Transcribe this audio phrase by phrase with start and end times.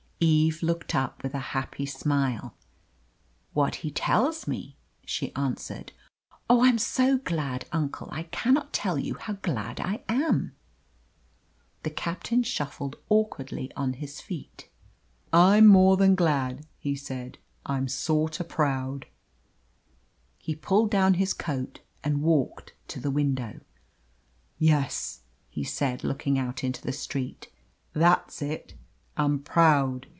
[0.23, 2.53] Eve looked up with a happy smile.
[3.53, 5.93] "What he tells me," she answered.
[6.47, 10.53] "Oh, I am so glad, uncle; I cannot tell you how glad I am."
[11.81, 14.69] The captain shuffled awkwardly on his feet.
[15.33, 17.39] "I'm more than glad," he said.
[17.65, 19.07] "I'm sorter proud."
[20.37, 23.59] He pulled down his coat and walked to the window.
[24.59, 27.51] "Yes," he said, looking out into the street.
[27.93, 28.75] "That's it.
[29.17, 30.07] I'm proud.